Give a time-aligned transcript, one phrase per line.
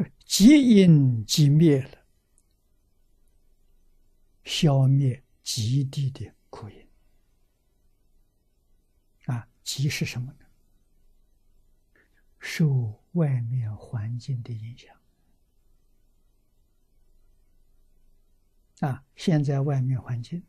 [0.24, 2.06] 即因即灭了，
[4.44, 6.88] 消灭极地的苦因。
[9.26, 10.46] 啊，即是什么呢？
[12.38, 14.96] 受外面环境的影响。
[18.80, 20.42] 啊，现在外面环境。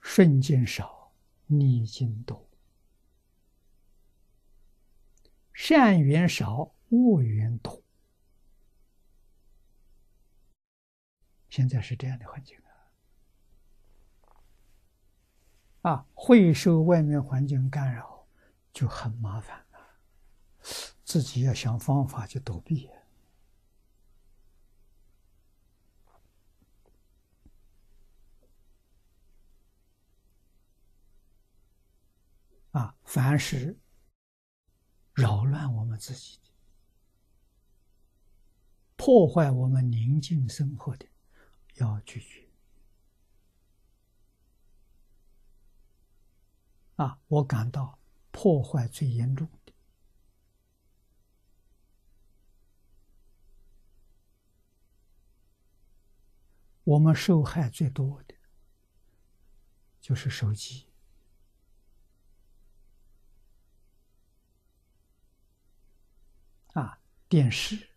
[0.00, 1.03] 顺境少，
[1.46, 2.46] 逆境多；
[5.52, 7.82] 善缘少，恶缘多。
[11.48, 12.56] 现在是这样的环境
[15.82, 15.90] 啊！
[15.90, 18.26] 啊，会受外面环境干扰，
[18.72, 19.78] 就很麻烦了。
[21.04, 22.90] 自己要想方法去躲避。
[32.74, 33.78] 啊凡是
[35.12, 36.50] 扰乱我们自己的、
[38.96, 41.06] 破坏我们宁静生活的，
[41.74, 42.48] 要拒绝。
[46.96, 48.00] 啊，我感到
[48.32, 49.72] 破坏最严重的，
[56.82, 58.34] 我们受害最多的，
[60.00, 60.88] 就是手机。
[66.74, 67.88] 啊，电视、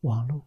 [0.00, 0.46] 网络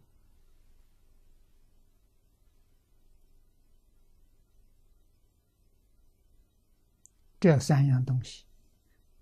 [7.38, 8.46] 这三样东西，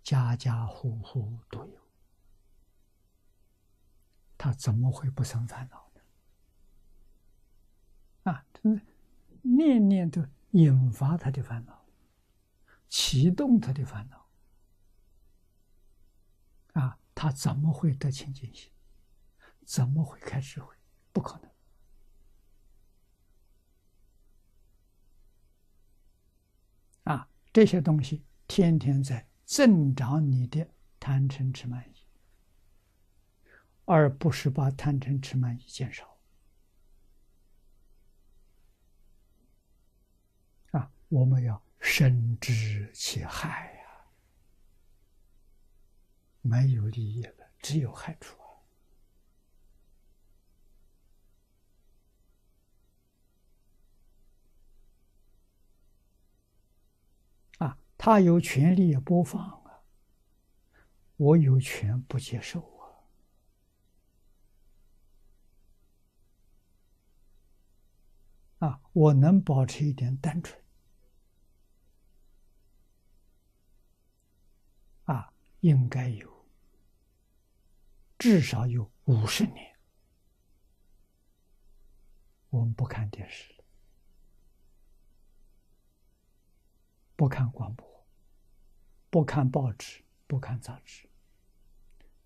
[0.05, 1.81] 家家户户都有，
[4.39, 6.01] 他怎么会不生烦恼呢？
[8.33, 8.81] 啊，就是
[9.43, 11.85] 念念都引发他的烦恼，
[12.89, 14.31] 启动他的烦恼，
[16.81, 16.97] 啊。
[17.23, 18.69] 他怎么会得清净心？
[19.65, 20.75] 怎么会开智慧？
[21.13, 21.39] 不可
[27.05, 27.15] 能！
[27.15, 31.95] 啊，这些东西天天在增长你的贪嗔痴慢疑，
[33.85, 36.19] 而不是把贪嗔痴慢疑减少。
[40.73, 43.72] 啊，我们要深知其害。
[46.43, 48.37] 没有利益了，只有害处
[57.59, 57.67] 啊！
[57.67, 59.85] 啊，他有权利播放啊，
[61.17, 62.61] 我有权不接受
[68.59, 68.67] 啊！
[68.67, 70.61] 啊，我能保持一点单纯
[75.05, 76.32] 啊，应该有。
[78.23, 79.77] 至少有五十年，
[82.51, 83.65] 我们不看电视了，
[87.17, 88.07] 不看广播，
[89.11, 91.09] 不看报纸，不看杂志，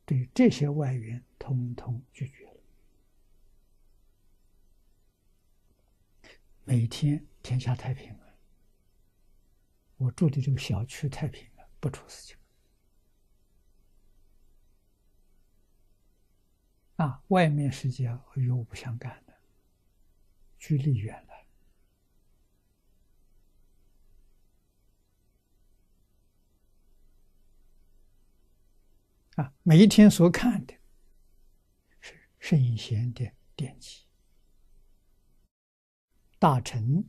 [0.04, 2.60] 对这些外援通通拒绝了。
[6.64, 8.38] 每天天下太平了，
[9.96, 12.36] 我住的这个小区太平了，不出事情。
[16.96, 19.34] 啊，外面世界与我不相干的，
[20.58, 21.36] 距离远了。
[29.42, 30.74] 啊，每一天所看的
[32.00, 34.06] 是圣贤的典籍、
[36.38, 37.06] 大臣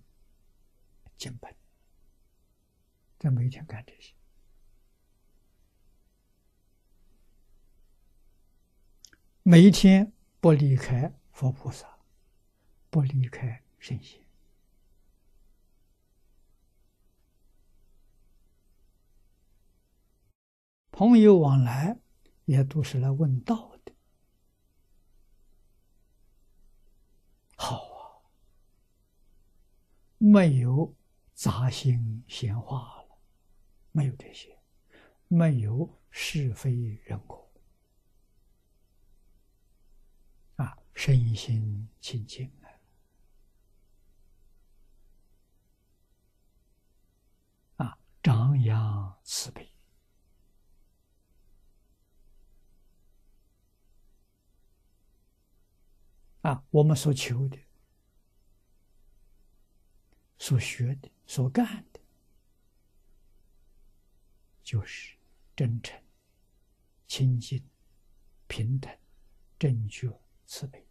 [1.16, 1.56] 经本，
[3.18, 4.17] 在每一天干这些。
[9.50, 12.00] 每一天不离开佛菩萨，
[12.90, 14.20] 不离开圣贤，
[20.92, 21.98] 朋友往来
[22.44, 23.94] 也都是来问道的。
[27.56, 28.28] 好啊，
[30.18, 30.94] 没有
[31.34, 33.18] 杂心闲话了，
[33.94, 34.60] 没有这些，
[35.30, 37.47] 没有是非人我。
[40.98, 42.52] 身心清净
[47.78, 47.86] 啊！
[47.86, 49.72] 啊，张扬慈悲
[56.42, 56.66] 啊！
[56.72, 57.60] 我们所求的、
[60.40, 62.00] 所学的、所干的，
[64.64, 65.16] 就是
[65.56, 66.04] 真诚、
[67.08, 67.64] 清净、
[68.48, 69.00] 平等、
[69.60, 70.87] 正觉、慈悲。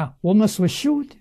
[0.00, 1.14] 啊，我们所修的，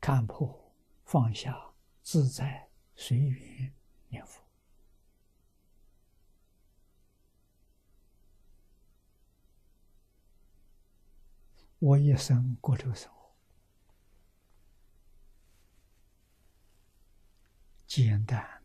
[0.00, 0.74] 看破、
[1.04, 1.56] 放下、
[2.02, 3.72] 自在、随缘、
[4.08, 4.42] 念佛。
[11.78, 13.32] 我一生过这个生活，
[17.86, 18.55] 简单。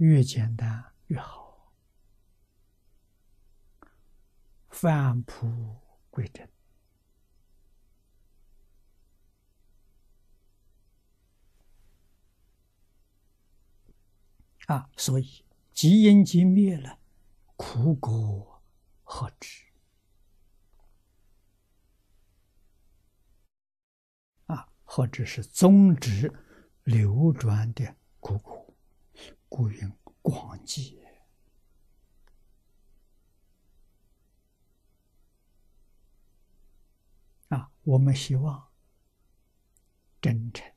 [0.00, 1.74] 越简单越好，
[4.70, 5.76] 返璞
[6.08, 6.48] 归真
[14.68, 14.90] 啊！
[14.96, 15.44] 所以
[15.74, 16.98] 即因即灭了，
[17.56, 18.62] 苦果
[19.02, 19.64] 何止？
[24.46, 26.32] 啊，或者是终止
[26.84, 28.59] 流转的苦果。
[29.50, 29.92] 故云
[30.22, 31.02] 广济
[37.48, 37.72] 啊！
[37.82, 38.70] 我们希望
[40.20, 40.72] 真诚、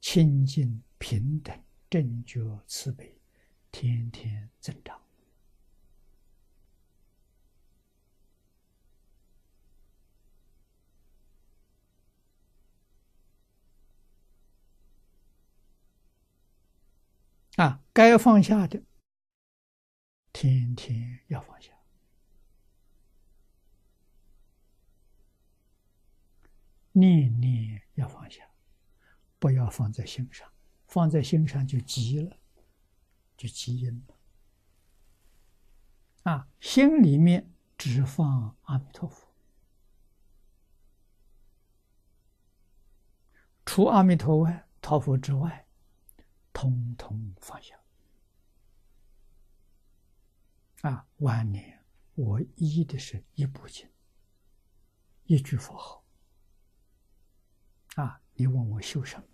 [0.00, 3.20] 清净、平等、正觉、慈悲，
[3.70, 5.00] 天天增长
[17.56, 17.82] 啊！
[17.92, 18.82] 该放下的，
[20.32, 21.70] 天天要放下；
[26.92, 28.50] 念念要放下，
[29.38, 30.50] 不要放在心上。
[30.86, 32.38] 放在心上就急了，
[33.36, 34.14] 就急因了。
[36.24, 39.28] 啊，心里面只放阿弥陀佛，
[43.66, 45.63] 除阿弥陀外、陀佛之外。
[46.54, 47.78] 通通放下
[50.82, 51.06] 啊！
[51.16, 51.84] 万年，
[52.14, 53.90] 我依的是一部经，
[55.24, 56.04] 一句佛号
[57.96, 58.22] 啊！
[58.34, 59.26] 你问我修什么？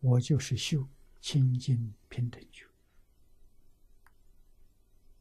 [0.00, 0.88] 我就是修
[1.20, 2.66] 清净平等觉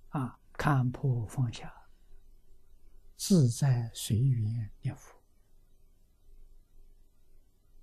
[0.10, 0.40] 啊！
[0.54, 1.90] 看破放下，
[3.18, 5.17] 自在随缘念佛。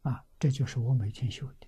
[0.04, 1.66] 啊这就是我每天修的。